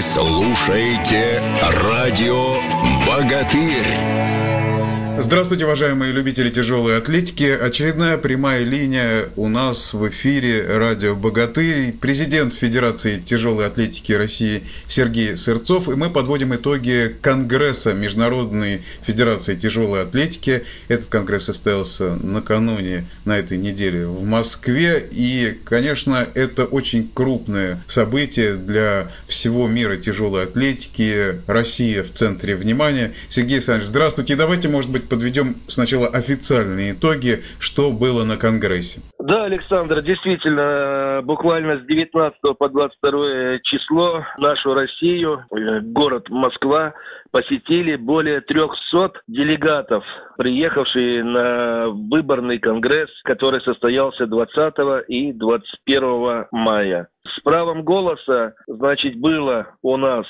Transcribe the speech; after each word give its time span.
Слушаете 0.00 1.42
радио 1.82 2.56
«Богатырь». 3.06 4.59
Здравствуйте, 5.22 5.66
уважаемые 5.66 6.12
любители 6.12 6.48
тяжелой 6.48 6.96
атлетики. 6.96 7.42
Очередная 7.42 8.16
прямая 8.16 8.64
линия 8.64 9.28
у 9.36 9.48
нас 9.48 9.92
в 9.92 10.08
эфире 10.08 10.78
радио 10.78 11.14
«Богатырь». 11.14 11.92
Президент 11.92 12.54
Федерации 12.54 13.16
тяжелой 13.16 13.66
атлетики 13.66 14.12
России 14.12 14.62
Сергей 14.88 15.36
Сырцов. 15.36 15.90
И 15.90 15.94
мы 15.94 16.08
подводим 16.08 16.54
итоги 16.54 17.14
Конгресса 17.20 17.92
Международной 17.92 18.80
Федерации 19.02 19.56
тяжелой 19.56 20.04
атлетики. 20.04 20.64
Этот 20.88 21.08
конгресс 21.08 21.44
состоялся 21.44 22.16
накануне, 22.16 23.06
на 23.26 23.36
этой 23.36 23.58
неделе 23.58 24.06
в 24.06 24.24
Москве. 24.24 25.06
И, 25.10 25.60
конечно, 25.66 26.26
это 26.32 26.64
очень 26.64 27.10
крупное 27.12 27.84
событие 27.88 28.54
для 28.54 29.12
всего 29.28 29.68
мира 29.68 29.98
тяжелой 29.98 30.44
атлетики. 30.44 31.42
Россия 31.46 32.02
в 32.04 32.10
центре 32.10 32.56
внимания. 32.56 33.12
Сергей 33.28 33.56
Александрович, 33.56 33.88
здравствуйте. 33.88 34.34
давайте, 34.34 34.70
может 34.70 34.90
быть, 34.90 35.09
подведем 35.10 35.56
сначала 35.66 36.06
официальные 36.06 36.92
итоги, 36.92 37.42
что 37.58 37.90
было 37.90 38.24
на 38.24 38.36
Конгрессе. 38.36 39.02
Да, 39.18 39.44
Александр, 39.44 40.00
действительно, 40.02 41.20
буквально 41.22 41.78
с 41.78 41.86
19 41.86 42.40
по 42.58 42.68
22 42.68 43.58
число 43.64 44.24
нашу 44.38 44.74
Россию, 44.74 45.44
э, 45.50 45.80
город 45.80 46.28
Москва, 46.30 46.94
посетили 47.30 47.96
более 47.96 48.40
300 48.40 49.20
делегатов, 49.28 50.04
приехавшие 50.36 51.22
на 51.22 51.88
выборный 51.88 52.58
конгресс, 52.58 53.10
который 53.24 53.60
состоялся 53.60 54.26
20 54.26 55.04
и 55.08 55.32
21 55.32 56.46
мая. 56.50 57.08
С 57.36 57.40
правом 57.42 57.84
голоса, 57.84 58.54
значит, 58.66 59.16
было 59.16 59.74
у 59.82 59.96
нас 59.96 60.26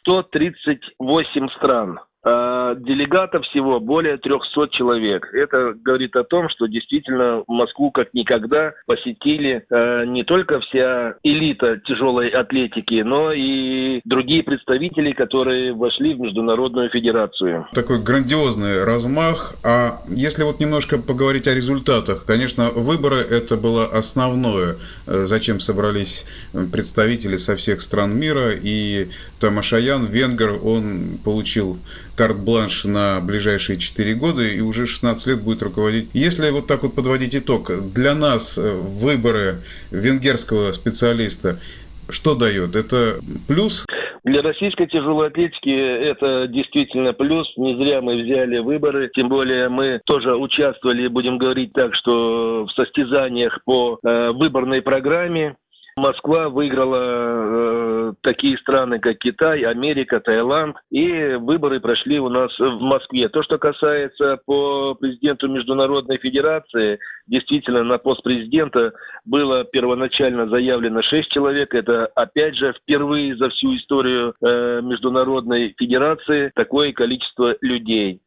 138 0.00 1.48
стран. 1.56 2.00
А, 2.28 2.74
делегатов 2.74 3.44
всего 3.46 3.78
более 3.78 4.16
300 4.16 4.68
человек. 4.72 5.32
Это 5.32 5.74
говорит 5.80 6.16
о 6.16 6.24
том, 6.24 6.48
что 6.48 6.66
действительно 6.66 7.44
Москву 7.46 7.92
как 7.92 8.12
никогда 8.14 8.72
посетили 8.86 9.64
э, 9.70 10.04
не 10.06 10.24
только 10.24 10.58
вся 10.58 11.14
элита 11.22 11.76
тяжелой 11.86 12.30
атлетики, 12.30 13.02
но 13.02 13.32
и 13.32 14.00
другие 14.04 14.42
представители, 14.42 15.12
которые 15.12 15.72
вошли 15.72 16.14
в 16.14 16.18
Международную 16.18 16.90
Федерацию. 16.90 17.68
Такой 17.72 18.02
грандиозный 18.02 18.82
размах. 18.82 19.54
А 19.62 20.00
если 20.08 20.42
вот 20.42 20.58
немножко 20.58 20.98
поговорить 20.98 21.46
о 21.46 21.54
результатах, 21.54 22.24
конечно, 22.26 22.70
выборы 22.70 23.18
это 23.18 23.56
было 23.56 23.86
основное, 23.86 24.78
э, 25.06 25.26
зачем 25.26 25.60
собрались 25.60 26.26
представители 26.72 27.36
со 27.36 27.54
всех 27.54 27.82
стран 27.82 28.18
мира. 28.18 28.50
И 28.50 29.10
Тамашаян, 29.38 30.06
венгер, 30.06 30.58
он 30.60 31.18
получил 31.24 31.78
карт-бланш 32.16 32.84
на 32.84 33.20
ближайшие 33.20 33.78
4 33.78 34.14
года 34.14 34.42
и 34.42 34.60
уже 34.60 34.86
16 34.86 35.26
лет 35.26 35.42
будет 35.42 35.62
руководить. 35.62 36.10
Если 36.12 36.50
вот 36.50 36.66
так 36.66 36.82
вот 36.82 36.94
подводить 36.94 37.36
итог, 37.36 37.70
для 37.92 38.14
нас 38.14 38.58
э, 38.58 38.72
выборы 38.72 39.62
венгерского 39.90 40.72
специалиста 40.72 41.60
что 42.08 42.34
дает? 42.34 42.76
Это 42.76 43.18
плюс? 43.48 43.84
Для 44.24 44.42
российской 44.42 44.86
тяжелой 44.86 45.28
атлетики 45.28 45.70
это 45.70 46.48
действительно 46.48 47.12
плюс. 47.12 47.46
Не 47.56 47.76
зря 47.76 48.00
мы 48.00 48.22
взяли 48.22 48.58
выборы. 48.58 49.10
Тем 49.14 49.28
более 49.28 49.68
мы 49.68 50.00
тоже 50.04 50.34
участвовали, 50.36 51.06
будем 51.06 51.38
говорить 51.38 51.72
так, 51.72 51.94
что 51.94 52.66
в 52.66 52.72
состязаниях 52.72 53.60
по 53.64 53.98
э, 54.02 54.30
выборной 54.32 54.82
программе. 54.82 55.56
Москва 55.98 56.50
выиграла 56.50 58.10
э, 58.10 58.12
такие 58.20 58.58
страны, 58.58 58.98
как 58.98 59.16
Китай, 59.16 59.62
Америка, 59.62 60.20
Таиланд, 60.20 60.76
и 60.90 61.36
выборы 61.36 61.80
прошли 61.80 62.20
у 62.20 62.28
нас 62.28 62.50
в 62.58 62.80
Москве. 62.80 63.30
То, 63.30 63.42
что 63.42 63.56
касается 63.56 64.38
по 64.44 64.94
президенту 64.94 65.48
Международной 65.48 66.18
Федерации, 66.18 66.98
действительно 67.26 67.82
на 67.82 67.96
пост 67.96 68.22
президента 68.22 68.92
было 69.24 69.64
первоначально 69.64 70.46
заявлено 70.50 71.00
6 71.00 71.30
человек. 71.30 71.74
Это, 71.74 72.04
опять 72.14 72.56
же, 72.56 72.74
впервые 72.74 73.34
за 73.36 73.48
всю 73.48 73.74
историю 73.76 74.34
э, 74.44 74.82
Международной 74.82 75.74
Федерации 75.78 76.52
такое 76.54 76.92
количество 76.92 77.56
людей. 77.62 78.20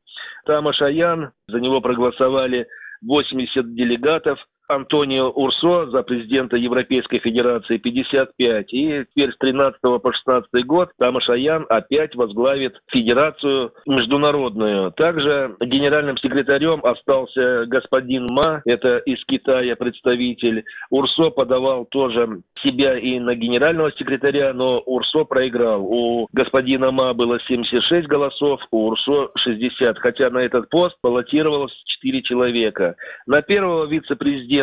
Тамаш 0.46 0.82
Аян, 0.82 1.34
за 1.48 1.60
него 1.60 1.82
проголосовали 1.82 2.66
80 3.04 3.76
делегатов, 3.76 4.40
Антонио 4.70 5.32
Урсо 5.32 5.88
за 5.90 6.04
президента 6.04 6.56
Европейской 6.56 7.18
Федерации 7.18 7.78
55. 7.78 8.74
И 8.74 9.06
теперь 9.10 9.32
с 9.32 9.38
13 9.38 9.82
по 9.82 10.14
16 10.14 10.66
год 10.66 10.92
Тамаш 11.00 11.28
Аян 11.30 11.66
опять 11.70 12.16
возглавит 12.16 12.80
Федерацию 12.92 13.74
международную. 13.88 14.92
Также 14.92 15.56
генеральным 15.60 16.18
секретарем 16.18 16.82
остался 16.86 17.66
господин 17.66 18.28
Ма, 18.30 18.62
это 18.66 19.00
из 19.00 19.24
Китая 19.26 19.76
представитель. 19.76 20.64
Урсо 20.92 21.32
подавал 21.32 21.86
тоже 21.86 22.42
себя 22.62 22.98
и 22.98 23.20
на 23.20 23.34
генерального 23.34 23.92
секретаря, 23.94 24.54
но 24.54 24.80
Урсо 24.86 25.24
проиграл. 25.24 25.84
У 25.84 26.28
господина 26.32 26.92
Ма 26.92 27.16
было 27.16 27.40
76 27.48 28.08
голосов, 28.08 28.62
у 28.70 28.90
Урсо 28.90 29.32
60, 29.36 29.98
хотя 29.98 30.30
на 30.30 30.40
этот 30.40 30.70
пост 30.70 30.96
баллотировалось 31.02 31.74
4 32.02 32.22
человека. 32.22 32.96
На 33.26 33.42
первого 33.42 33.86
вице-президента 33.88 34.59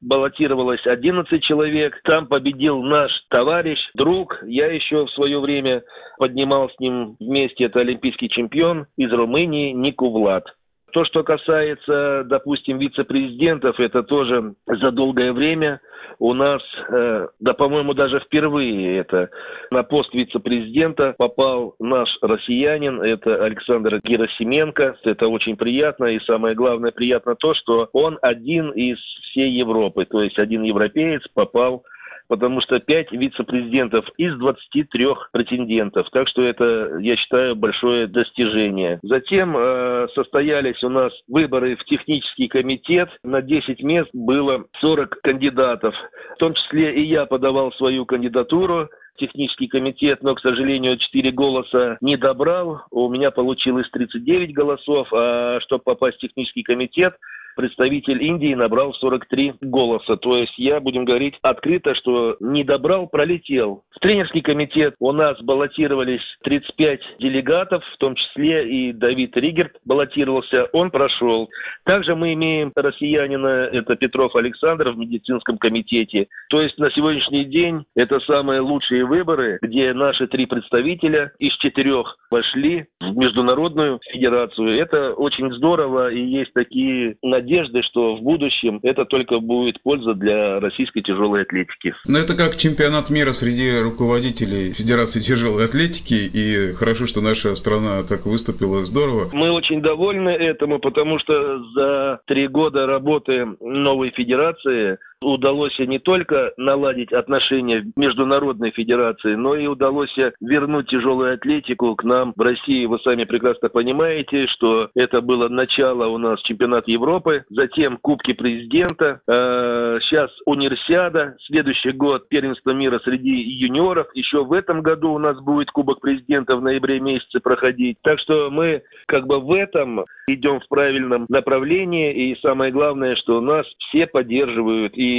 баллотировалось 0.00 0.86
11 0.86 1.42
человек. 1.42 2.00
Там 2.04 2.26
победил 2.26 2.82
наш 2.82 3.10
товарищ, 3.28 3.78
друг. 3.94 4.38
Я 4.44 4.66
еще 4.66 5.06
в 5.06 5.10
свое 5.10 5.40
время 5.40 5.82
поднимал 6.18 6.70
с 6.70 6.78
ним 6.78 7.16
вместе, 7.20 7.64
это 7.64 7.80
олимпийский 7.80 8.28
чемпион 8.28 8.86
из 8.96 9.12
Румынии 9.12 9.72
Нику 9.72 10.10
Влад. 10.10 10.44
То, 10.92 11.04
что 11.04 11.22
касается, 11.24 12.24
допустим, 12.26 12.78
вице-президентов, 12.78 13.80
это 13.80 14.02
тоже 14.02 14.54
за 14.66 14.90
долгое 14.90 15.32
время 15.32 15.80
у 16.18 16.34
нас, 16.34 16.62
э, 16.88 17.28
да, 17.40 17.54
по-моему, 17.54 17.94
даже 17.94 18.20
впервые 18.20 18.98
это 18.98 19.30
на 19.70 19.82
пост 19.82 20.12
вице-президента 20.12 21.14
попал 21.16 21.74
наш 21.78 22.08
россиянин, 22.20 23.00
это 23.00 23.42
Александр 23.44 24.00
Герасименко. 24.04 24.96
Это 25.04 25.28
очень 25.28 25.56
приятно, 25.56 26.04
и 26.06 26.20
самое 26.20 26.54
главное 26.54 26.92
приятно 26.92 27.36
то, 27.36 27.54
что 27.54 27.88
он 27.92 28.18
один 28.20 28.70
из 28.70 28.98
всей 29.30 29.50
Европы, 29.50 30.04
то 30.04 30.22
есть 30.22 30.38
один 30.38 30.62
европеец 30.62 31.22
попал 31.34 31.84
потому 32.32 32.62
что 32.62 32.80
5 32.80 33.12
вице-президентов 33.12 34.06
из 34.16 34.34
23 34.38 35.06
претендентов. 35.32 36.08
Так 36.12 36.26
что 36.28 36.42
это, 36.42 36.96
я 36.98 37.14
считаю, 37.14 37.54
большое 37.54 38.06
достижение. 38.06 39.00
Затем 39.02 39.54
э, 39.54 40.06
состоялись 40.14 40.82
у 40.82 40.88
нас 40.88 41.12
выборы 41.28 41.76
в 41.76 41.84
технический 41.84 42.48
комитет. 42.48 43.10
На 43.22 43.42
10 43.42 43.82
мест 43.82 44.08
было 44.14 44.64
40 44.80 45.20
кандидатов. 45.22 45.94
В 46.36 46.38
том 46.38 46.54
числе 46.54 46.94
и 46.94 47.02
я 47.02 47.26
подавал 47.26 47.70
свою 47.72 48.06
кандидатуру 48.06 48.88
технический 49.18 49.68
комитет, 49.68 50.22
но, 50.22 50.34
к 50.34 50.40
сожалению, 50.40 50.96
4 50.96 51.32
голоса 51.32 51.98
не 52.00 52.16
добрал. 52.16 52.80
У 52.90 53.10
меня 53.10 53.30
получилось 53.30 53.90
39 53.92 54.54
голосов, 54.54 55.06
а 55.12 55.60
чтобы 55.60 55.84
попасть 55.84 56.16
в 56.16 56.20
технический 56.20 56.62
комитет, 56.62 57.14
представитель 57.56 58.22
Индии 58.22 58.54
набрал 58.54 58.94
43 58.94 59.54
голоса. 59.60 60.16
То 60.16 60.36
есть 60.36 60.58
я, 60.58 60.80
будем 60.80 61.04
говорить 61.04 61.34
открыто, 61.42 61.94
что 61.94 62.36
не 62.40 62.64
добрал, 62.64 63.06
пролетел. 63.08 63.84
В 63.90 64.00
тренерский 64.00 64.42
комитет 64.42 64.94
у 64.98 65.12
нас 65.12 65.40
баллотировались 65.42 66.22
35 66.44 67.00
делегатов, 67.18 67.84
в 67.94 67.98
том 67.98 68.14
числе 68.14 68.68
и 68.68 68.92
Давид 68.92 69.36
Ригерт 69.36 69.76
баллотировался, 69.84 70.68
он 70.72 70.90
прошел. 70.90 71.48
Также 71.84 72.14
мы 72.14 72.32
имеем 72.34 72.72
россиянина, 72.74 73.68
это 73.72 73.96
Петров 73.96 74.34
Александр 74.36 74.90
в 74.90 74.98
медицинском 74.98 75.58
комитете. 75.58 76.28
То 76.50 76.60
есть 76.60 76.78
на 76.78 76.90
сегодняшний 76.90 77.44
день 77.44 77.84
это 77.94 78.20
самые 78.20 78.60
лучшие 78.60 79.04
выборы, 79.04 79.58
где 79.62 79.92
наши 79.92 80.26
три 80.26 80.46
представителя 80.46 81.32
из 81.38 81.54
четырех 81.56 82.16
вошли 82.30 82.86
в 83.00 83.16
Международную 83.16 84.00
Федерацию. 84.10 84.78
Это 84.80 85.12
очень 85.14 85.52
здорово, 85.52 86.10
и 86.10 86.20
есть 86.20 86.52
такие 86.52 87.16
надежды, 87.22 87.41
что 87.90 88.16
в 88.16 88.22
будущем 88.22 88.80
это 88.82 89.04
только 89.04 89.38
будет 89.40 89.82
польза 89.82 90.14
для 90.14 90.60
российской 90.60 91.02
тяжелой 91.02 91.42
атлетики. 91.42 91.94
Но 92.06 92.18
это 92.18 92.36
как 92.36 92.56
чемпионат 92.56 93.10
мира 93.10 93.32
среди 93.32 93.80
руководителей 93.80 94.72
Федерации 94.72 95.20
тяжелой 95.20 95.64
атлетики, 95.64 96.14
и 96.14 96.74
хорошо, 96.74 97.06
что 97.06 97.20
наша 97.20 97.54
страна 97.54 98.02
так 98.02 98.26
выступила 98.26 98.84
здорово. 98.84 99.30
Мы 99.32 99.50
очень 99.50 99.82
довольны 99.82 100.30
этому, 100.30 100.78
потому 100.78 101.18
что 101.18 101.62
за 101.74 102.20
три 102.26 102.48
года 102.48 102.86
работы 102.86 103.46
новой 103.60 104.10
федерации 104.10 104.98
удалось 105.22 105.78
не 105.78 105.98
только 105.98 106.52
наладить 106.56 107.12
отношения 107.12 107.84
международной 107.96 108.70
федерации, 108.70 109.34
но 109.34 109.54
и 109.54 109.66
удалось 109.66 110.14
вернуть 110.40 110.88
тяжелую 110.88 111.34
атлетику 111.34 111.94
к 111.96 112.04
нам 112.04 112.32
в 112.36 112.40
России. 112.40 112.86
Вы 112.86 112.98
сами 113.00 113.24
прекрасно 113.24 113.68
понимаете, 113.68 114.46
что 114.48 114.90
это 114.94 115.20
было 115.20 115.48
начало 115.48 116.06
у 116.06 116.18
нас 116.18 116.40
чемпионата 116.42 116.90
Европы, 116.90 117.44
затем 117.50 117.98
Кубки 117.98 118.32
президента, 118.32 119.20
э, 119.28 119.98
сейчас 120.02 120.30
универсиада, 120.46 121.36
следующий 121.46 121.92
год 121.92 122.28
первенство 122.28 122.70
мира 122.70 123.00
среди 123.04 123.30
юниоров, 123.30 124.08
еще 124.14 124.44
в 124.44 124.52
этом 124.52 124.82
году 124.82 125.12
у 125.12 125.18
нас 125.18 125.38
будет 125.40 125.70
Кубок 125.70 126.00
президента 126.00 126.56
в 126.56 126.62
ноябре 126.62 127.00
месяце 127.00 127.40
проходить. 127.40 127.98
Так 128.02 128.18
что 128.20 128.50
мы 128.50 128.82
как 129.06 129.26
бы 129.26 129.40
в 129.40 129.52
этом 129.52 130.04
идем 130.28 130.60
в 130.60 130.68
правильном 130.68 131.26
направлении, 131.28 132.30
и 132.30 132.40
самое 132.40 132.72
главное, 132.72 133.16
что 133.16 133.40
нас 133.40 133.66
все 133.78 134.06
поддерживают, 134.06 134.96
и 134.96 135.11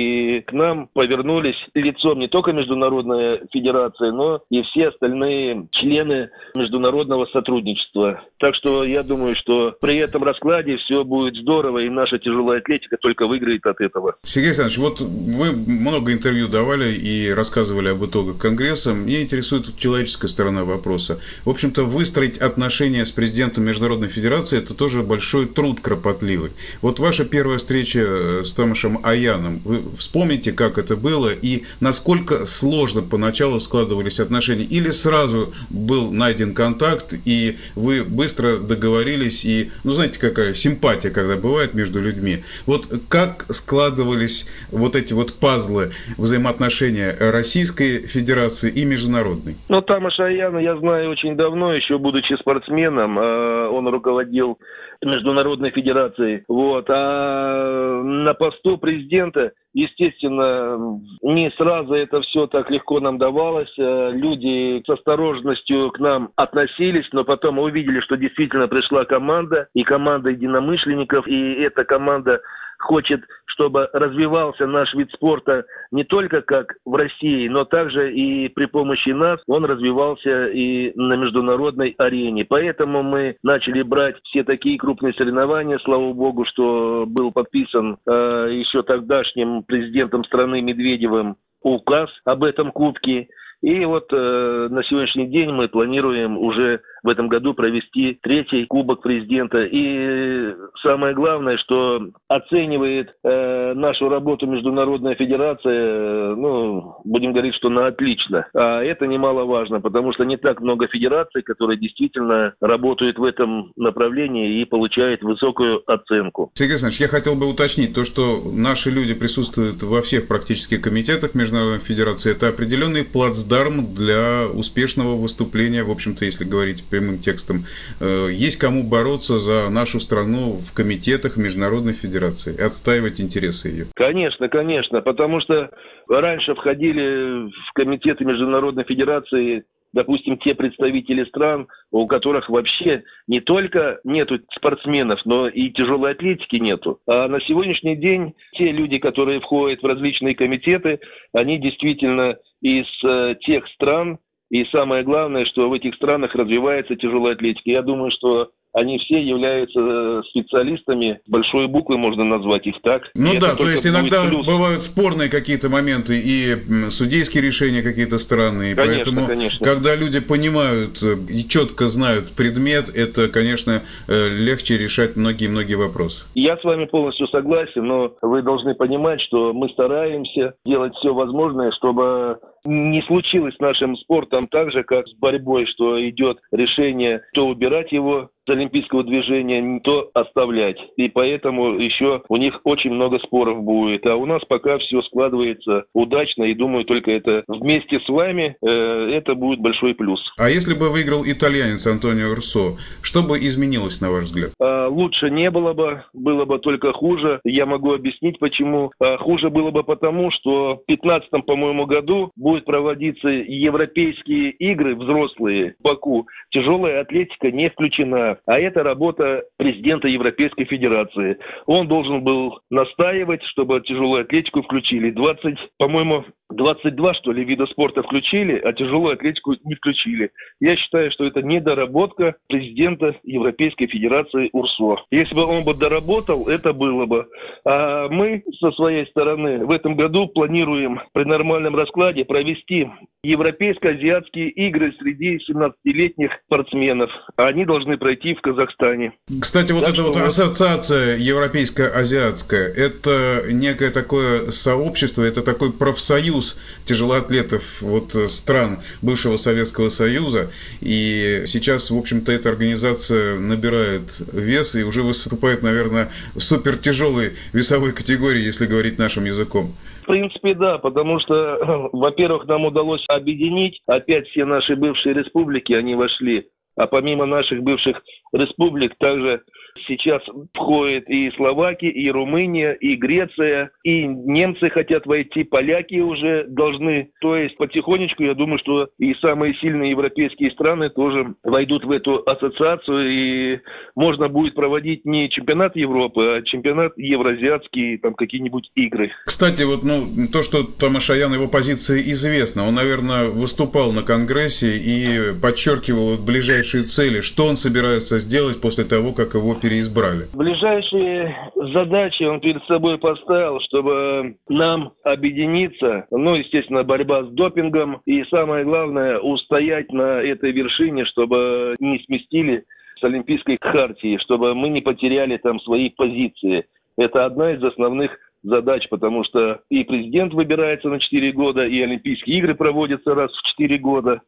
к 0.45 0.51
нам 0.51 0.89
повернулись 0.93 1.55
лицом 1.73 2.19
не 2.19 2.27
только 2.27 2.51
Международная 2.51 3.41
Федерация, 3.51 4.11
но 4.11 4.41
и 4.49 4.61
все 4.63 4.89
остальные 4.89 5.67
члены 5.71 6.29
международного 6.55 7.25
сотрудничества. 7.27 8.21
Так 8.39 8.55
что 8.55 8.83
я 8.83 9.03
думаю, 9.03 9.35
что 9.35 9.75
при 9.79 9.97
этом 9.97 10.23
раскладе 10.23 10.77
все 10.77 11.03
будет 11.03 11.35
здорово, 11.35 11.79
и 11.79 11.89
наша 11.89 12.19
тяжелая 12.19 12.59
атлетика 12.59 12.97
только 12.97 13.27
выиграет 13.27 13.65
от 13.65 13.81
этого. 13.81 14.15
Сергей 14.23 14.49
Александрович, 14.49 14.77
вот 14.79 15.01
вы 15.01 15.51
много 15.51 16.11
интервью 16.11 16.47
давали 16.47 16.93
и 16.93 17.29
рассказывали 17.29 17.89
об 17.89 18.03
итогах 18.03 18.37
Конгресса. 18.37 18.93
Мне 18.93 19.21
интересует 19.21 19.77
человеческая 19.77 20.27
сторона 20.27 20.63
вопроса. 20.63 21.19
В 21.45 21.49
общем-то, 21.49 21.83
выстроить 21.83 22.37
отношения 22.37 23.05
с 23.05 23.11
президентом 23.11 23.65
Международной 23.65 24.09
Федерации– 24.09 24.57
это 24.59 24.75
тоже 24.75 25.03
большой 25.03 25.45
труд 25.45 25.79
кропотливый. 25.81 26.51
Вот 26.81 26.99
ваша 26.99 27.25
первая 27.25 27.57
встреча 27.57 27.99
э, 27.99 28.43
с 28.43 28.53
Томашем 28.53 28.99
Аяном, 29.03 29.61
вы 29.63 29.82
вспомните, 29.95 30.51
как 30.51 30.77
это 30.77 30.95
было 30.95 31.29
и 31.29 31.63
насколько 31.79 32.45
сложно 32.45 33.01
поначалу 33.01 33.59
складывались 33.59 34.19
отношения? 34.19 34.63
Или 34.63 34.89
сразу 34.89 35.53
был 35.69 36.11
найден 36.11 36.53
контакт, 36.53 37.13
и 37.25 37.57
вы 37.75 38.03
быстро 38.03 38.57
договорились, 38.57 39.45
и, 39.45 39.71
ну, 39.83 39.91
знаете, 39.91 40.19
какая 40.19 40.53
симпатия, 40.53 41.09
когда 41.09 41.35
бывает 41.35 41.73
между 41.73 42.01
людьми. 42.01 42.43
Вот 42.65 42.87
как 43.09 43.45
складывались 43.49 44.47
вот 44.71 44.95
эти 44.95 45.13
вот 45.13 45.33
пазлы 45.39 45.91
взаимоотношения 46.17 47.15
Российской 47.19 48.07
Федерации 48.07 48.71
и 48.71 48.85
международной? 48.85 49.57
Ну, 49.69 49.81
Тамаш 49.81 50.19
Аяна 50.19 50.59
я 50.59 50.77
знаю 50.77 51.11
очень 51.11 51.35
давно, 51.35 51.73
еще 51.73 51.97
будучи 51.97 52.33
спортсменом. 52.39 53.19
Э, 53.19 53.67
он 53.69 53.87
руководил 53.87 54.57
Международной 55.05 55.71
Федерацией. 55.71 56.43
Вот. 56.47 56.85
А 56.89 58.01
на 58.03 58.33
посту 58.33 58.77
президента 58.77 59.51
Естественно, 59.73 60.99
не 61.23 61.49
сразу 61.51 61.95
это 61.95 62.21
все 62.21 62.45
так 62.45 62.69
легко 62.69 62.99
нам 62.99 63.17
давалось. 63.17 63.73
Э, 63.79 64.11
люди 64.13 64.83
с 64.85 64.89
осторожностью 64.89 65.89
к 65.89 65.99
нам 65.99 66.29
относились, 66.35 67.07
но 67.11 67.23
потом 67.23 67.57
увидели, 67.57 67.99
что 68.01 68.15
действительно 68.15 68.67
пришла 68.67 69.03
команда, 69.05 69.67
и 69.73 69.83
команда 69.83 70.29
единомышленников, 70.29 71.27
и 71.27 71.53
эта 71.53 71.85
команда 71.85 72.41
хочет, 72.83 73.21
чтобы 73.45 73.89
развивался 73.93 74.65
наш 74.67 74.93
вид 74.93 75.09
спорта 75.11 75.65
не 75.91 76.03
только 76.03 76.41
как 76.41 76.73
в 76.85 76.95
России, 76.95 77.47
но 77.47 77.65
также 77.65 78.13
и 78.13 78.49
при 78.49 78.65
помощи 78.65 79.09
нас 79.09 79.39
он 79.47 79.65
развивался 79.65 80.47
и 80.47 80.91
на 80.95 81.13
международной 81.13 81.95
арене. 81.97 82.45
Поэтому 82.45 83.03
мы 83.03 83.37
начали 83.43 83.81
брать 83.81 84.15
все 84.23 84.43
такие 84.43 84.77
крупные 84.77 85.13
соревнования. 85.13 85.79
Слава 85.83 86.13
богу, 86.13 86.45
что 86.45 87.05
был 87.07 87.31
подписан 87.31 87.97
э, 88.05 88.47
еще 88.51 88.83
тогдашним 88.83 89.63
президентом 89.63 90.23
страны 90.23 90.61
Медведевым 90.61 91.37
указ 91.61 92.09
об 92.25 92.43
этом 92.43 92.71
кубке. 92.71 93.27
И 93.61 93.85
вот 93.85 94.07
э, 94.11 94.67
на 94.69 94.83
сегодняшний 94.83 95.27
день 95.27 95.51
мы 95.51 95.69
планируем 95.69 96.37
уже 96.37 96.81
в 97.03 97.09
этом 97.09 97.27
году 97.27 97.53
провести 97.53 98.17
третий 98.21 98.65
Кубок 98.65 99.01
президента. 99.01 99.63
И 99.63 100.53
самое 100.81 101.13
главное, 101.13 101.57
что 101.57 102.01
оценивает 102.27 103.13
э, 103.23 103.73
нашу 103.73 104.09
работу 104.09 104.47
Международная 104.47 105.15
Федерация, 105.15 105.73
э, 105.73 106.35
ну, 106.35 106.95
будем 107.03 107.33
говорить, 107.33 107.55
что 107.55 107.69
на 107.69 107.87
отлично. 107.87 108.47
А 108.53 108.81
это 108.81 109.05
немаловажно, 109.05 109.81
потому 109.81 110.13
что 110.13 110.23
не 110.23 110.37
так 110.37 110.61
много 110.61 110.87
федераций, 110.87 111.41
которые 111.41 111.77
действительно 111.77 112.53
работают 112.61 113.17
в 113.17 113.23
этом 113.23 113.73
направлении 113.75 114.61
и 114.61 114.65
получают 114.65 115.21
высокую 115.21 115.83
оценку. 115.91 116.51
Сергей 116.53 116.73
Александрович, 116.73 117.01
я 117.01 117.07
хотел 117.07 117.35
бы 117.35 117.47
уточнить 117.47 117.93
то, 117.93 118.05
что 118.05 118.41
наши 118.45 118.89
люди 118.89 119.13
присутствуют 119.13 119.83
во 119.83 120.01
всех 120.01 120.27
практически 120.27 120.77
комитетах 120.77 121.35
Международной 121.35 121.79
Федерации. 121.79 122.31
Это 122.31 122.47
определенный 122.47 123.03
плацдарм 123.03 123.93
для 123.93 124.47
успешного 124.53 125.15
выступления, 125.15 125.83
в 125.83 125.91
общем-то, 125.91 126.25
если 126.25 126.45
говорить 126.45 126.85
прямым 126.93 127.17
текстом. 127.17 127.65
Э, 127.99 128.29
есть 128.31 128.57
кому 128.57 128.83
бороться 128.83 129.39
за 129.39 129.69
нашу 129.71 129.99
страну 129.99 130.59
в 130.59 130.73
комитетах 130.73 131.37
Международной 131.37 131.93
Федерации, 131.93 132.53
отстаивать 132.61 133.19
интересы 133.19 133.69
ее. 133.69 133.85
Конечно, 133.95 134.47
конечно, 134.47 135.01
потому 135.01 135.41
что 135.41 135.71
раньше 136.07 136.53
входили 136.53 137.49
в 137.49 137.73
комитеты 137.73 138.25
Международной 138.25 138.83
Федерации 138.83 139.63
допустим, 139.93 140.37
те 140.39 140.55
представители 140.55 141.23
стран, 141.25 141.67
у 141.91 142.07
которых 142.07 142.49
вообще 142.49 143.03
не 143.27 143.41
только 143.41 143.99
нету 144.03 144.39
спортсменов, 144.57 145.19
но 145.23 145.47
и 145.47 145.69
тяжелой 145.69 146.13
атлетики 146.13 146.55
нету. 146.55 146.99
А 147.07 147.27
на 147.27 147.39
сегодняшний 147.41 147.95
день 147.95 148.33
те 148.53 148.71
люди, 148.71 148.97
которые 148.97 149.39
входят 149.39 149.83
в 149.83 149.85
различные 149.85 150.33
комитеты, 150.33 150.99
они 151.31 151.59
действительно 151.59 152.37
из 152.61 152.87
э, 153.03 153.35
тех 153.41 153.67
стран, 153.67 154.17
и 154.53 154.65
самое 154.65 155.03
главное, 155.03 155.45
что 155.45 155.67
в 155.67 155.73
этих 155.73 155.95
странах 155.95 156.35
развивается 156.35 156.95
тяжелая 156.95 157.33
атлетика. 157.33 157.71
Я 157.71 157.81
думаю, 157.81 158.11
что 158.11 158.51
они 158.71 158.99
все 158.99 159.19
являются 159.19 159.79
э, 159.79 160.21
специалистами, 160.29 161.19
большой 161.25 161.67
буквы 161.67 161.97
можно 161.97 162.23
назвать 162.23 162.67
их 162.67 162.75
так. 162.83 163.01
Ну 163.15 163.33
и 163.33 163.39
да, 163.39 163.55
то 163.55 163.67
есть 163.67 163.87
иногда 163.87 164.27
плюс. 164.27 164.45
бывают 164.45 164.81
спорные 164.81 165.29
какие-то 165.29 165.69
моменты 165.69 166.21
и 166.23 166.89
судейские 166.91 167.41
решения 167.41 167.81
какие-то 167.81 168.19
странные. 168.19 168.75
Конечно, 168.75 169.11
поэтому, 169.11 169.27
конечно. 169.27 169.65
когда 169.65 169.95
люди 169.95 170.19
понимают 170.19 171.01
э, 171.01 171.15
и 171.29 171.47
четко 171.47 171.85
знают 171.87 172.35
предмет, 172.35 172.89
это, 172.95 173.29
конечно, 173.29 173.81
э, 174.07 174.27
легче 174.29 174.77
решать 174.77 175.15
многие-многие 175.15 175.75
вопросы. 175.75 176.27
Я 176.35 176.57
с 176.57 176.63
вами 176.63 176.85
полностью 176.85 177.27
согласен, 177.29 177.87
но 177.87 178.13
вы 178.21 178.43
должны 178.43 178.75
понимать, 178.75 179.19
что 179.21 179.51
мы 179.51 179.69
стараемся 179.69 180.53
делать 180.63 180.93
все 180.99 181.11
возможное, 181.11 181.71
чтобы 181.71 182.37
не 182.65 183.01
случилось 183.03 183.55
с 183.55 183.59
нашим 183.59 183.97
спортом 183.97 184.47
так 184.47 184.71
же, 184.71 184.83
как 184.83 185.07
с 185.07 185.13
борьбой, 185.15 185.65
что 185.67 186.07
идет 186.09 186.39
решение, 186.51 187.21
то 187.33 187.47
убирать 187.47 187.91
его 187.91 188.29
олимпийского 188.51 189.03
движения, 189.03 189.61
не 189.61 189.79
то 189.79 190.09
оставлять. 190.13 190.77
И 190.97 191.07
поэтому 191.07 191.79
еще 191.79 192.21
у 192.27 192.37
них 192.37 192.59
очень 192.63 192.91
много 192.91 193.19
споров 193.19 193.63
будет. 193.63 194.05
А 194.05 194.15
у 194.15 194.25
нас 194.25 194.41
пока 194.47 194.77
все 194.79 195.01
складывается 195.03 195.85
удачно, 195.93 196.43
и 196.43 196.53
думаю, 196.53 196.85
только 196.85 197.11
это 197.11 197.43
вместе 197.47 197.99
с 197.99 198.09
вами 198.09 198.55
э, 198.61 198.67
это 199.13 199.35
будет 199.35 199.59
большой 199.59 199.93
плюс. 199.93 200.19
А 200.37 200.49
если 200.49 200.73
бы 200.73 200.89
выиграл 200.89 201.23
итальянец 201.25 201.87
Антонио 201.87 202.31
Урсо, 202.31 202.77
что 203.01 203.23
бы 203.23 203.37
изменилось, 203.39 204.01
на 204.01 204.11
ваш 204.11 204.25
взгляд? 204.25 204.51
А, 204.59 204.87
лучше 204.87 205.29
не 205.29 205.49
было 205.49 205.73
бы, 205.73 206.03
было 206.13 206.45
бы 206.45 206.59
только 206.59 206.91
хуже. 206.93 207.39
Я 207.43 207.65
могу 207.65 207.93
объяснить, 207.93 208.39
почему. 208.39 208.91
А, 208.99 209.17
хуже 209.17 209.49
было 209.49 209.71
бы 209.71 209.83
потому, 209.83 210.31
что 210.31 210.81
в 210.83 210.87
2015, 210.87 211.45
по-моему, 211.45 211.85
году 211.85 212.31
будет 212.35 212.52
проводиться 212.61 213.27
европейские 213.27 214.51
игры 214.51 214.95
взрослые 214.95 215.75
в 215.79 215.83
Баку. 215.83 216.27
Тяжелая 216.51 217.01
атлетика 217.01 217.51
не 217.51 217.69
включена 217.69 218.37
а 218.45 218.59
это 218.59 218.83
работа 218.83 219.43
президента 219.57 220.07
Европейской 220.07 220.65
Федерации. 220.65 221.37
Он 221.65 221.87
должен 221.87 222.23
был 222.23 222.59
настаивать, 222.69 223.43
чтобы 223.43 223.81
тяжелую 223.81 224.21
атлетику 224.21 224.61
включили. 224.61 225.11
20, 225.11 225.57
по-моему, 225.77 226.25
22, 226.53 227.13
что 227.15 227.31
ли, 227.31 227.43
вида 227.43 227.65
спорта 227.67 228.03
включили, 228.03 228.57
а 228.57 228.73
тяжелую 228.73 229.13
атлетику 229.13 229.55
не 229.63 229.75
включили. 229.75 230.31
Я 230.59 230.75
считаю, 230.75 231.11
что 231.11 231.25
это 231.25 231.41
недоработка 231.41 232.35
президента 232.47 233.15
Европейской 233.23 233.87
Федерации 233.87 234.49
УРСО. 234.53 235.05
Если 235.11 235.35
бы 235.35 235.45
он 235.45 235.63
бы 235.63 235.73
доработал, 235.73 236.47
это 236.47 236.73
было 236.73 237.05
бы. 237.05 237.27
А 237.65 238.07
мы 238.09 238.43
со 238.59 238.71
своей 238.71 239.05
стороны 239.07 239.65
в 239.65 239.71
этом 239.71 239.95
году 239.95 240.27
планируем 240.27 241.01
при 241.13 241.23
нормальном 241.25 241.75
раскладе 241.75 242.25
провести 242.25 242.87
Европейско-азиатские 243.23 244.49
игры 244.49 244.93
среди 244.99 245.39
17-летних 245.49 246.29
спортсменов. 246.45 247.09
Они 247.37 247.65
должны 247.65 247.97
пройти 247.97 248.33
в 248.35 248.41
Казахстане. 248.41 249.13
Кстати, 249.41 249.71
вот 249.71 249.85
так 249.85 249.93
эта 249.93 250.03
вот 250.03 250.17
ассоциация 250.17 251.17
европейско-азиатская, 251.17 252.67
это 252.67 253.43
некое 253.49 253.91
такое 253.91 254.49
сообщество, 254.49 255.23
это 255.23 255.41
такой 255.41 255.71
профсоюз 255.71 256.42
союз 256.43 256.59
тяжелоатлетов 256.85 257.81
вот 257.81 258.11
стран 258.29 258.79
бывшего 259.01 259.37
Советского 259.37 259.89
Союза. 259.89 260.51
И 260.81 261.43
сейчас, 261.47 261.91
в 261.91 261.97
общем-то, 261.97 262.31
эта 262.31 262.49
организация 262.49 263.39
набирает 263.39 264.21
вес 264.31 264.75
и 264.75 264.83
уже 264.83 265.01
выступает, 265.01 265.63
наверное, 265.63 266.09
в 266.35 266.39
супертяжелой 266.39 267.33
весовой 267.53 267.93
категории, 267.93 268.45
если 268.45 268.65
говорить 268.65 268.99
нашим 268.99 269.25
языком. 269.25 269.75
В 270.03 270.07
принципе, 270.07 270.53
да, 270.53 270.77
потому 270.77 271.19
что, 271.21 271.89
во-первых, 271.93 272.45
нам 272.47 272.65
удалось 272.65 273.03
объединить 273.07 273.81
опять 273.87 274.27
все 274.27 274.45
наши 274.45 274.75
бывшие 274.75 275.13
республики, 275.13 275.73
они 275.73 275.95
вошли 275.95 276.45
а 276.75 276.87
помимо 276.87 277.25
наших 277.25 277.61
бывших 277.61 278.01
республик 278.31 278.95
также 278.97 279.41
сейчас 279.87 280.21
входит 280.53 281.09
и 281.09 281.31
Словакия, 281.35 281.89
и 281.89 282.09
Румыния, 282.09 282.73
и 282.73 282.95
Греция, 282.95 283.71
и 283.83 284.05
немцы 284.05 284.69
хотят 284.69 285.05
войти, 285.05 285.43
поляки 285.43 285.99
уже 285.99 286.45
должны. 286.47 287.09
То 287.21 287.35
есть 287.35 287.57
потихонечку, 287.57 288.23
я 288.23 288.33
думаю, 288.33 288.59
что 288.59 288.89
и 288.97 289.13
самые 289.15 289.55
сильные 289.55 289.91
европейские 289.91 290.51
страны 290.51 290.89
тоже 290.89 291.35
войдут 291.43 291.85
в 291.85 291.91
эту 291.91 292.23
ассоциацию, 292.25 293.11
и 293.11 293.59
можно 293.95 294.29
будет 294.29 294.55
проводить 294.55 295.05
не 295.05 295.29
чемпионат 295.29 295.75
Европы, 295.75 296.37
а 296.37 296.41
чемпионат 296.43 296.93
евразиатский, 296.97 297.97
там 297.97 298.13
какие-нибудь 298.13 298.71
игры. 298.75 299.11
Кстати, 299.25 299.63
вот 299.63 299.83
ну, 299.83 300.27
то, 300.31 300.43
что 300.43 300.63
Тамашаян, 300.63 301.33
его 301.33 301.47
позиция 301.47 301.99
известна, 301.99 302.67
он, 302.67 302.75
наверное, 302.75 303.29
выступал 303.29 303.91
на 303.91 304.03
Конгрессе 304.03 304.77
и 304.77 305.33
подчеркивал 305.41 306.11
вот 306.11 306.21
ближайшие 306.21 306.83
цели, 306.83 307.21
что 307.21 307.47
он 307.47 307.57
собирается 307.57 308.19
сделать 308.19 308.61
после 308.61 308.85
того, 308.85 309.13
как 309.13 309.33
его 309.33 309.55
переизбрали? 309.63 310.27
Ближайшие 310.33 311.35
задачи 311.55 312.23
он 312.23 312.41
перед 312.41 312.63
собой 312.65 312.97
поставил, 312.97 313.61
чтобы 313.61 314.35
нам 314.49 314.91
объединиться, 315.03 316.05
ну, 316.11 316.35
естественно, 316.35 316.83
борьба 316.83 317.23
с 317.23 317.29
допингом, 317.29 318.01
и 318.05 318.23
самое 318.25 318.65
главное, 318.65 319.19
устоять 319.19 319.91
на 319.91 320.21
этой 320.21 320.51
вершине, 320.51 321.05
чтобы 321.05 321.75
не 321.79 321.99
сместили 321.99 322.65
с 322.99 323.03
Олимпийской 323.03 323.57
хартии, 323.59 324.17
чтобы 324.17 324.53
мы 324.53 324.67
не 324.67 324.81
потеряли 324.81 325.37
там 325.37 325.59
свои 325.61 325.89
позиции. 325.89 326.65
Это 326.97 327.25
одна 327.25 327.53
из 327.53 327.63
основных 327.63 328.11
задач, 328.43 328.87
потому 328.89 329.23
что 329.23 329.61
и 329.69 329.85
президент 329.85 330.33
выбирается 330.33 330.89
на 330.89 330.99
4 330.99 331.31
года, 331.31 331.65
и 331.65 331.81
Олимпийские 331.81 332.39
игры 332.39 332.55
проводятся 332.55 333.15
раз 333.15 333.31
в 333.31 333.47
4 333.51 333.77
года. 333.77 334.21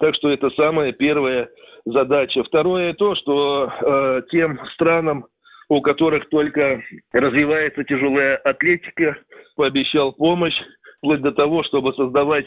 Так 0.00 0.14
что 0.14 0.30
это 0.30 0.48
самое 0.50 0.92
первое 0.94 1.50
задача. 1.84 2.42
Второе 2.42 2.94
то, 2.94 3.14
что 3.16 3.70
э, 3.70 4.22
тем 4.30 4.58
странам, 4.72 5.26
у 5.68 5.82
которых 5.82 6.28
только 6.30 6.82
развивается 7.12 7.84
тяжелая 7.84 8.36
атлетика, 8.38 9.18
пообещал 9.56 10.12
помощь, 10.12 10.58
вплоть 10.98 11.20
до 11.20 11.32
того, 11.32 11.62
чтобы 11.64 11.92
создавать 11.92 12.46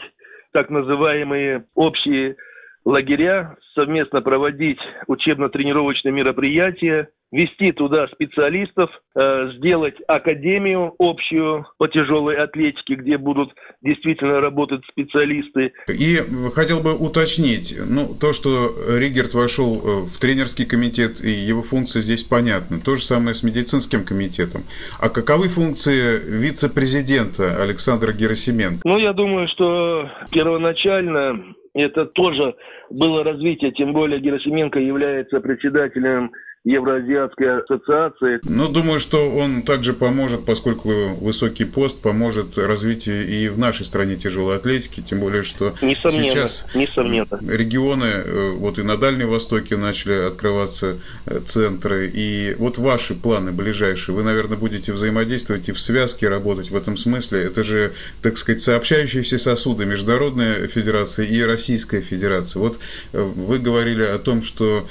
так 0.52 0.68
называемые 0.68 1.64
общие 1.76 2.36
лагеря, 2.84 3.56
совместно 3.74 4.20
проводить 4.20 4.80
учебно-тренировочные 5.06 6.12
мероприятия, 6.12 7.08
вести 7.34 7.72
туда 7.72 8.06
специалистов, 8.08 8.90
э, 9.16 9.50
сделать 9.56 9.96
академию 10.06 10.94
общую 11.00 11.66
по 11.78 11.88
тяжелой 11.88 12.36
атлетике, 12.36 12.94
где 12.94 13.18
будут 13.18 13.50
действительно 13.82 14.40
работать 14.40 14.82
специалисты. 14.88 15.72
И 15.88 16.18
хотел 16.54 16.80
бы 16.80 16.94
уточнить, 16.96 17.76
ну, 17.76 18.14
то, 18.14 18.32
что 18.32 18.72
Ригерт 18.98 19.34
вошел 19.34 19.74
э, 19.74 20.06
в 20.06 20.20
тренерский 20.20 20.64
комитет, 20.64 21.20
и 21.20 21.28
его 21.28 21.62
функции 21.62 22.00
здесь 22.00 22.22
понятны. 22.22 22.80
То 22.80 22.94
же 22.94 23.02
самое 23.02 23.34
с 23.34 23.42
медицинским 23.42 24.04
комитетом. 24.04 24.62
А 25.00 25.08
каковы 25.08 25.48
функции 25.48 26.20
вице-президента 26.24 27.60
Александра 27.60 28.12
Герасименко? 28.12 28.82
Ну, 28.84 28.96
я 28.98 29.12
думаю, 29.12 29.48
что 29.48 30.08
первоначально 30.30 31.56
это 31.74 32.06
тоже 32.06 32.54
было 32.90 33.24
развитие, 33.24 33.72
тем 33.72 33.92
более 33.92 34.20
Герасименко 34.20 34.78
является 34.78 35.40
председателем 35.40 36.30
Евроазиатской 36.64 37.58
ассоциации. 37.60 38.40
Ну, 38.42 38.68
думаю, 38.68 38.98
что 38.98 39.30
он 39.30 39.62
также 39.62 39.92
поможет, 39.92 40.46
поскольку 40.46 40.88
высокий 41.16 41.66
пост 41.66 42.00
поможет 42.00 42.56
развитию 42.56 43.28
и 43.28 43.48
в 43.48 43.58
нашей 43.58 43.84
стране 43.84 44.16
тяжелой 44.16 44.56
атлетики, 44.56 45.02
тем 45.02 45.20
более, 45.20 45.42
что 45.42 45.74
несомненно, 45.82 46.30
сейчас 46.30 46.66
несомненно. 46.74 47.38
регионы, 47.46 48.06
э, 48.06 48.50
вот 48.52 48.78
и 48.78 48.82
на 48.82 48.96
Дальнем 48.96 49.28
Востоке 49.28 49.76
начали 49.76 50.26
открываться 50.26 51.00
э, 51.26 51.40
центры, 51.44 52.10
и 52.12 52.54
вот 52.58 52.78
ваши 52.78 53.14
планы 53.14 53.52
ближайшие, 53.52 54.14
вы, 54.14 54.22
наверное, 54.22 54.56
будете 54.56 54.94
взаимодействовать 54.94 55.68
и 55.68 55.72
в 55.72 55.80
связке 55.80 56.28
работать 56.30 56.70
в 56.70 56.76
этом 56.76 56.96
смысле, 56.96 57.42
это 57.42 57.62
же, 57.62 57.92
так 58.22 58.38
сказать, 58.38 58.62
сообщающиеся 58.62 59.38
сосуды 59.38 59.84
Международная 59.84 60.66
Федерация 60.68 61.26
и 61.26 61.42
Российская 61.42 62.00
Федерация. 62.00 62.60
Вот 62.60 62.78
э, 63.12 63.20
вы 63.20 63.58
говорили 63.58 64.02
о 64.02 64.18
том, 64.18 64.40
что 64.40 64.88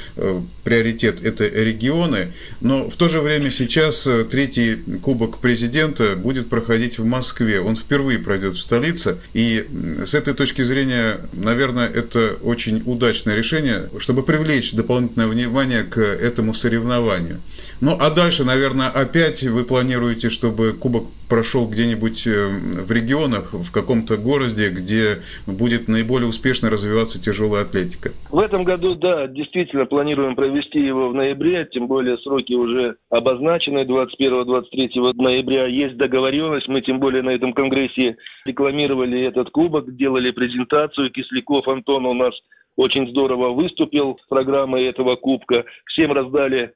приоритет 0.63 1.23
это 1.23 1.62
регионы, 1.63 2.33
но 2.61 2.89
в 2.89 2.95
то 2.95 3.07
же 3.07 3.21
время 3.21 3.49
сейчас 3.49 4.05
э, 4.07 4.25
третий 4.25 4.75
Кубок 5.01 5.39
Президента 5.39 6.15
будет 6.15 6.49
проходить 6.49 6.99
в 6.99 7.05
Москве. 7.05 7.61
Он 7.61 7.75
впервые 7.75 8.19
пройдет 8.19 8.53
в 8.53 8.61
столице, 8.61 9.17
и 9.33 9.65
с 10.05 10.13
этой 10.13 10.33
точки 10.33 10.63
зрения, 10.63 11.21
наверное, 11.33 11.87
это 11.87 12.37
очень 12.41 12.83
удачное 12.85 13.35
решение, 13.35 13.89
чтобы 13.99 14.23
привлечь 14.23 14.73
дополнительное 14.73 15.27
внимание 15.27 15.83
к 15.83 15.99
этому 15.99 16.53
соревнованию. 16.53 17.41
Ну, 17.81 17.97
а 17.99 18.09
дальше, 18.09 18.43
наверное, 18.43 18.87
опять 18.87 19.43
вы 19.43 19.63
планируете, 19.63 20.29
чтобы 20.29 20.73
Кубок 20.73 21.05
прошел 21.33 21.67
где-нибудь 21.67 22.27
э, 22.27 22.47
в 22.85 22.91
регионах, 22.91 23.53
в 23.53 23.71
каком-то 23.71 24.17
городе, 24.17 24.69
где 24.69 25.19
будет 25.47 25.87
наиболее 25.87 26.27
успешно 26.27 26.69
развиваться 26.69 27.19
тяжелая 27.19 27.63
атлетика? 27.63 28.11
В 28.29 28.37
этом 28.37 28.63
году, 28.63 28.93
да, 28.95 29.25
действительно 29.27 29.85
планируем 29.85 30.35
провести 30.35 30.79
его 30.79 31.09
в 31.09 31.15
ноябре, 31.15 31.52
тем 31.71 31.87
более 31.87 32.17
сроки 32.19 32.53
уже 32.53 32.97
обозначены 33.09 33.83
21-23 33.83 35.13
ноября. 35.15 35.67
Есть 35.67 35.97
договоренность, 35.97 36.67
мы 36.67 36.81
тем 36.81 36.99
более 36.99 37.21
на 37.21 37.31
этом 37.31 37.53
конгрессе 37.53 38.17
рекламировали 38.45 39.21
этот 39.21 39.49
кубок, 39.51 39.95
делали 39.95 40.31
презентацию. 40.31 41.11
Кисляков 41.11 41.67
Антон 41.67 42.05
у 42.05 42.13
нас 42.13 42.33
очень 42.75 43.07
здорово 43.09 43.49
выступил 43.49 44.17
с 44.23 44.27
программой 44.27 44.85
этого 44.85 45.15
кубка. 45.15 45.65
Всем 45.85 46.11
раздали 46.11 46.73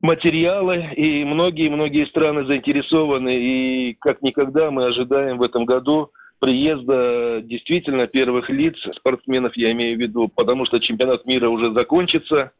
материалы, 0.00 0.90
и 0.96 1.24
многие-многие 1.24 2.06
страны 2.06 2.44
заинтересованы, 2.44 3.36
и 3.36 3.94
как 4.00 4.22
никогда 4.22 4.70
мы 4.70 4.86
ожидаем 4.86 5.38
в 5.38 5.42
этом 5.42 5.64
году 5.64 6.10
приезда 6.40 7.42
действительно 7.42 8.06
первых 8.06 8.48
лиц, 8.50 8.74
спортсменов 8.96 9.56
я 9.56 9.70
имею 9.72 9.96
в 9.96 10.00
виду, 10.00 10.28
потому 10.34 10.66
что 10.66 10.80
чемпионат 10.80 11.26
мира 11.26 11.48
уже 11.48 11.72
закончится, 11.72 12.52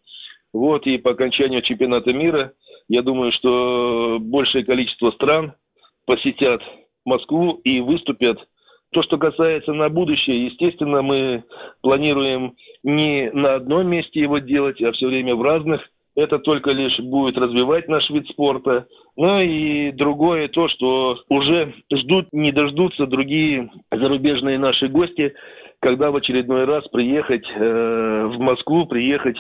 вот, 0.53 0.87
и 0.87 0.99
по 0.99 1.13
окончанию 1.13 1.63
чемпионата 1.63 2.13
мира, 2.13 2.53
я 2.89 3.03
думаю, 3.03 3.33
что 3.33 4.19
большее 4.21 4.65
количество 4.65 5.11
стран 5.13 5.55
посетят 6.07 6.61
Москву 7.05 7.61
и 7.65 7.81
выступят. 7.81 8.39
То, 8.93 9.03
что 9.03 9.19
касается 9.19 9.73
на 9.73 9.89
будущее, 9.89 10.47
естественно, 10.47 11.01
мы 11.03 11.45
планируем 11.81 12.55
не 12.83 13.31
на 13.33 13.55
одном 13.55 13.87
месте 13.87 14.21
его 14.21 14.39
делать, 14.39 14.83
а 14.83 14.91
все 14.93 15.07
время 15.07 15.37
в 15.37 15.43
разных 15.43 15.81
это 16.17 16.39
только 16.41 16.73
лишь 16.73 16.99
будет 16.99 17.39
развивать 17.39 17.89
наш 17.89 18.11
вид 18.11 18.29
спорта. 18.29 18.87
Ну 19.17 19.41
и 19.41 19.93
другое 19.93 20.49
то, 20.49 20.69
что 20.69 21.19
уже 21.29 21.73
ждут, 21.93 22.27
не 22.33 22.51
дождутся 22.51 23.07
другие 23.07 23.71
зарубежные 23.93 24.59
наши 24.59 24.89
гости, 24.89 25.35
когда 25.81 26.11
в 26.11 26.17
очередной 26.17 26.65
раз 26.65 26.87
приехать 26.89 27.47
э, 27.55 28.31
в 28.35 28.39
Москву, 28.41 28.87
приехать 28.87 29.37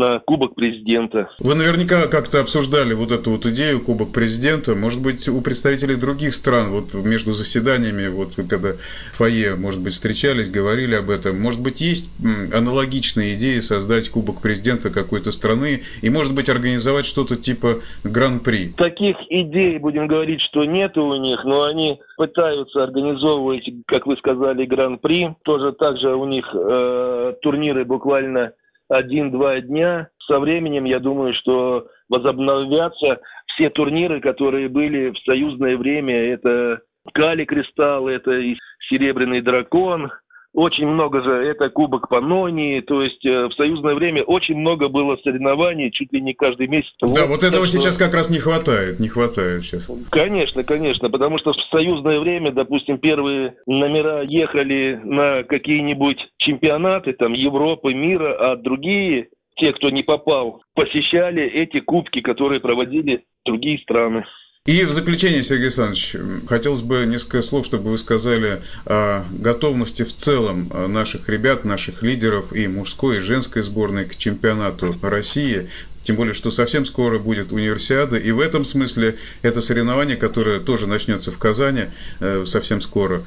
на 0.00 0.18
Кубок 0.20 0.54
Президента. 0.54 1.30
Вы 1.38 1.54
наверняка 1.54 2.08
как-то 2.08 2.40
обсуждали 2.40 2.94
вот 2.94 3.12
эту 3.12 3.32
вот 3.32 3.44
идею 3.46 3.80
Кубок 3.80 4.12
Президента. 4.12 4.74
Может 4.74 5.02
быть, 5.02 5.28
у 5.28 5.40
представителей 5.42 5.96
других 5.96 6.34
стран, 6.34 6.70
вот 6.70 6.94
между 6.94 7.32
заседаниями, 7.32 8.08
вот 8.08 8.36
вы 8.36 8.44
когда 8.44 8.72
в 9.12 9.16
фойе, 9.16 9.54
может 9.56 9.82
быть, 9.82 9.92
встречались, 9.92 10.50
говорили 10.50 10.94
об 10.94 11.10
этом, 11.10 11.38
может 11.38 11.62
быть, 11.62 11.80
есть 11.80 12.10
аналогичные 12.52 13.34
идеи 13.34 13.60
создать 13.60 14.08
Кубок 14.08 14.40
Президента 14.40 14.90
какой-то 14.90 15.32
страны 15.32 15.82
и, 16.00 16.08
может 16.08 16.34
быть, 16.34 16.48
организовать 16.48 17.04
что-то 17.04 17.36
типа 17.36 17.80
Гран-при? 18.02 18.72
Таких 18.76 19.16
идей, 19.28 19.78
будем 19.78 20.06
говорить, 20.06 20.40
что 20.40 20.64
нет 20.64 20.96
у 20.96 21.14
них, 21.16 21.44
но 21.44 21.64
они 21.64 22.00
пытаются 22.16 22.82
организовывать, 22.82 23.68
как 23.86 24.06
вы 24.06 24.16
сказали, 24.16 24.64
Гран-при. 24.64 25.34
Тоже 25.44 25.72
также 25.72 26.14
у 26.14 26.26
них 26.26 26.48
э, 26.54 27.34
турниры 27.42 27.84
буквально 27.84 28.52
один-два 28.90 29.60
дня. 29.60 30.08
Со 30.26 30.38
временем, 30.38 30.84
я 30.84 30.98
думаю, 30.98 31.32
что 31.34 31.86
возобновятся 32.08 33.20
все 33.46 33.70
турниры, 33.70 34.20
которые 34.20 34.68
были 34.68 35.10
в 35.10 35.18
союзное 35.20 35.76
время. 35.76 36.14
Это 36.34 36.80
Кали 37.14 37.44
Кристалл, 37.44 38.08
это 38.08 38.32
и 38.32 38.56
Серебряный 38.88 39.40
Дракон, 39.40 40.10
очень 40.52 40.86
много 40.86 41.22
же, 41.22 41.30
это 41.30 41.70
Кубок 41.70 42.08
Панонии, 42.08 42.80
то 42.80 43.02
есть 43.02 43.24
э, 43.24 43.46
в 43.46 43.52
союзное 43.54 43.94
время 43.94 44.22
очень 44.24 44.56
много 44.56 44.88
было 44.88 45.16
соревнований, 45.22 45.92
чуть 45.92 46.12
ли 46.12 46.20
не 46.20 46.34
каждый 46.34 46.66
месяц. 46.66 46.92
Да, 47.00 47.26
вот, 47.26 47.36
вот 47.36 47.44
этого 47.44 47.66
что... 47.66 47.78
сейчас 47.78 47.96
как 47.96 48.12
раз 48.14 48.30
не 48.30 48.38
хватает, 48.38 48.98
не 48.98 49.08
хватает 49.08 49.62
сейчас. 49.62 49.88
Конечно, 50.10 50.64
конечно, 50.64 51.08
потому 51.08 51.38
что 51.38 51.52
в 51.52 51.56
союзное 51.70 52.18
время, 52.18 52.52
допустим, 52.52 52.98
первые 52.98 53.54
номера 53.66 54.22
ехали 54.22 55.00
на 55.04 55.44
какие-нибудь 55.44 56.18
чемпионаты, 56.38 57.12
там, 57.12 57.32
Европы, 57.32 57.94
мира, 57.94 58.52
а 58.52 58.56
другие, 58.56 59.28
те, 59.56 59.72
кто 59.72 59.90
не 59.90 60.02
попал, 60.02 60.62
посещали 60.74 61.42
эти 61.42 61.80
кубки, 61.80 62.20
которые 62.20 62.60
проводили 62.60 63.24
другие 63.44 63.78
страны. 63.78 64.24
И 64.66 64.84
в 64.84 64.90
заключение, 64.90 65.42
Сергей 65.42 65.64
Александрович, 65.64 66.14
хотелось 66.46 66.82
бы 66.82 67.06
несколько 67.06 67.40
слов, 67.40 67.64
чтобы 67.64 67.90
вы 67.90 67.96
сказали 67.96 68.60
о 68.84 69.24
готовности 69.32 70.02
в 70.02 70.14
целом 70.14 70.70
наших 70.92 71.30
ребят, 71.30 71.64
наших 71.64 72.02
лидеров 72.02 72.52
и 72.52 72.68
мужской, 72.68 73.16
и 73.16 73.20
женской 73.20 73.62
сборной 73.62 74.04
к 74.04 74.16
чемпионату 74.16 74.98
России. 75.00 75.70
Тем 76.02 76.16
более, 76.16 76.34
что 76.34 76.50
совсем 76.50 76.84
скоро 76.84 77.18
будет 77.18 77.52
универсиада, 77.52 78.16
и 78.16 78.32
в 78.32 78.40
этом 78.40 78.64
смысле 78.64 79.16
это 79.42 79.60
соревнование, 79.60 80.16
которое 80.16 80.60
тоже 80.60 80.86
начнется 80.86 81.30
в 81.30 81.38
Казани 81.38 81.84
э, 82.20 82.44
совсем 82.46 82.80
скоро, 82.80 83.22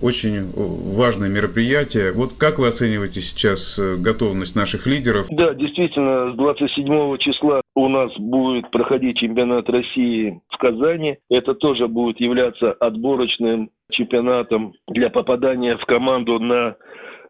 очень 0.00 0.50
важное 0.54 1.28
мероприятие. 1.28 2.12
Вот 2.12 2.32
как 2.38 2.58
вы 2.58 2.68
оцениваете 2.68 3.20
сейчас 3.20 3.78
э, 3.78 3.96
готовность 3.96 4.56
наших 4.56 4.86
лидеров? 4.86 5.26
Да, 5.30 5.52
действительно, 5.54 6.32
с 6.32 6.36
27 6.36 7.18
числа 7.18 7.60
у 7.78 7.86
нас 7.86 8.12
будет 8.18 8.72
проходить 8.72 9.18
чемпионат 9.18 9.70
России 9.70 10.40
в 10.48 10.58
Казани. 10.58 11.18
Это 11.30 11.54
тоже 11.54 11.86
будет 11.86 12.18
являться 12.18 12.72
отборочным 12.72 13.70
чемпионатом 13.92 14.72
для 14.88 15.10
попадания 15.10 15.76
в 15.76 15.84
команду 15.84 16.40
на 16.40 16.74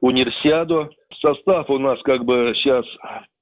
универсиаду. 0.00 0.88
Состав 1.20 1.68
у 1.68 1.76
нас 1.76 2.00
как 2.02 2.24
бы 2.24 2.54
сейчас 2.56 2.86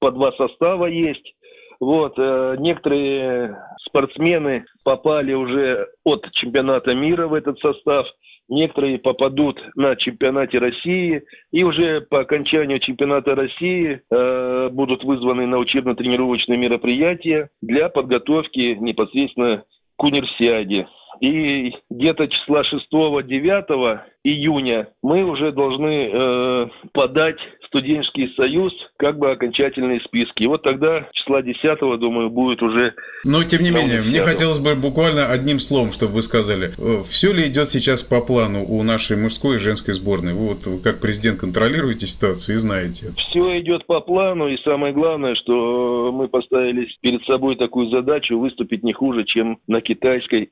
по 0.01 0.11
два 0.11 0.33
состава 0.33 0.87
есть. 0.87 1.33
Вот, 1.79 2.15
э, 2.17 2.57
некоторые 2.59 3.55
спортсмены 3.87 4.65
попали 4.83 5.31
уже 5.33 5.87
от 6.03 6.29
чемпионата 6.33 6.93
мира 6.93 7.27
в 7.27 7.33
этот 7.33 7.57
состав, 7.59 8.05
некоторые 8.49 8.99
попадут 8.99 9.59
на 9.75 9.95
чемпионате 9.95 10.59
России, 10.59 11.23
и 11.51 11.63
уже 11.63 12.01
по 12.01 12.21
окончанию 12.21 12.79
чемпионата 12.79 13.35
России 13.35 14.01
э, 14.09 14.69
будут 14.71 15.03
вызваны 15.03 15.45
на 15.47 15.57
учебно-тренировочные 15.57 16.57
мероприятия 16.57 17.49
для 17.61 17.89
подготовки 17.89 18.75
непосредственно 18.79 19.63
к 19.97 20.03
универсиаде. 20.03 20.87
И 21.21 21.73
где-то 21.89 22.27
числа 22.27 22.63
6-9 22.63 23.99
июня 24.23 24.89
мы 25.01 25.23
уже 25.23 25.51
должны 25.51 26.09
э, 26.11 26.67
подать 26.93 27.37
студенческий 27.67 28.33
союз 28.35 28.73
как 28.97 29.17
бы 29.17 29.31
окончательные 29.31 29.99
списки. 30.01 30.43
И 30.43 30.47
вот 30.47 30.63
тогда 30.63 31.07
числа 31.13 31.41
10 31.41 31.79
думаю, 31.99 32.29
будет 32.29 32.61
уже... 32.61 32.93
Но, 33.25 33.43
тем 33.43 33.61
не 33.61 33.71
менее, 33.71 34.01
мне 34.01 34.21
хотелось 34.21 34.59
бы 34.59 34.75
буквально 34.75 35.27
одним 35.27 35.59
словом, 35.59 35.91
чтобы 35.91 36.13
вы 36.13 36.21
сказали, 36.21 36.73
э, 36.77 37.03
все 37.07 37.33
ли 37.33 37.47
идет 37.47 37.69
сейчас 37.69 38.03
по 38.03 38.21
плану 38.21 38.63
у 38.67 38.83
нашей 38.83 39.17
мужской 39.17 39.55
и 39.55 39.59
женской 39.59 39.93
сборной? 39.93 40.33
Вы 40.33 40.47
вот 40.47 40.81
как 40.83 40.99
президент 40.99 41.39
контролируете 41.39 42.07
ситуацию 42.07 42.55
и 42.55 42.59
знаете. 42.59 43.13
Все 43.29 43.59
идет 43.59 43.85
по 43.85 43.99
плану, 44.01 44.47
и 44.47 44.57
самое 44.63 44.93
главное, 44.93 45.35
что 45.35 46.11
мы 46.13 46.27
поставили 46.27 46.87
перед 47.01 47.23
собой 47.25 47.55
такую 47.55 47.89
задачу 47.89 48.37
выступить 48.39 48.83
не 48.83 48.93
хуже, 48.93 49.23
чем 49.25 49.59
на 49.67 49.81
китайской 49.81 50.47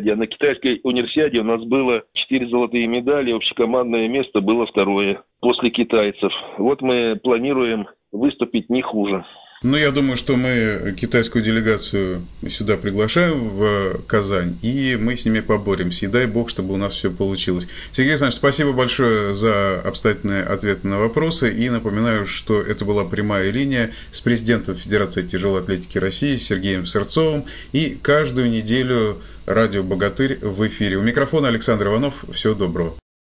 универсиаде. 0.00 0.16
На 0.16 0.26
китайской 0.26 0.80
универсиаде 0.82 1.40
у 1.40 1.44
нас 1.44 1.62
было 1.64 2.02
4 2.14 2.48
золотые 2.48 2.86
медали, 2.86 3.32
общекомандное 3.32 4.08
место 4.08 4.40
было 4.40 4.66
второе 4.66 5.22
после 5.40 5.70
китайцев. 5.70 6.32
Вот 6.58 6.82
мы 6.82 7.18
планируем 7.22 7.86
выступить 8.12 8.70
не 8.70 8.82
хуже. 8.82 9.24
Ну, 9.62 9.76
я 9.76 9.90
думаю, 9.90 10.16
что 10.16 10.36
мы 10.36 10.96
китайскую 10.98 11.44
делегацию 11.44 12.26
сюда 12.48 12.78
приглашаем 12.78 13.50
в 13.50 14.00
Казань, 14.06 14.56
и 14.62 14.96
мы 14.98 15.18
с 15.18 15.26
ними 15.26 15.40
поборемся. 15.40 16.06
И 16.06 16.08
дай 16.08 16.24
бог, 16.24 16.48
чтобы 16.48 16.72
у 16.72 16.78
нас 16.78 16.94
все 16.94 17.10
получилось. 17.10 17.68
Сергей 17.92 18.12
Александрович, 18.12 18.38
спасибо 18.38 18.72
большое 18.72 19.34
за 19.34 19.78
обстоятельные 19.82 20.44
ответы 20.44 20.88
на 20.88 20.98
вопросы. 20.98 21.52
И 21.52 21.68
напоминаю, 21.68 22.24
что 22.24 22.62
это 22.62 22.86
была 22.86 23.04
прямая 23.04 23.50
линия 23.50 23.90
с 24.10 24.22
президентом 24.22 24.76
Федерации 24.76 25.20
тяжелой 25.20 25.60
атлетики 25.60 25.98
России 25.98 26.38
Сергеем 26.38 26.86
Сырцовым. 26.86 27.44
И 27.72 27.98
каждую 28.00 28.48
неделю 28.48 29.20
радио 29.44 29.82
«Богатырь» 29.82 30.38
в 30.40 30.66
эфире. 30.68 30.96
У 30.96 31.02
микрофона 31.02 31.48
Александр 31.48 31.88
Иванов. 31.88 32.24
Всего 32.32 32.54
доброго. 32.54 32.96